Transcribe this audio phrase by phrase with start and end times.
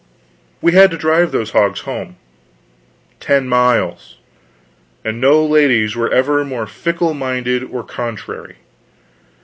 [0.61, 2.15] We had to drive those hogs home
[3.19, 4.17] ten miles;
[5.05, 8.55] and no ladies were ever more fickle minded or contrary.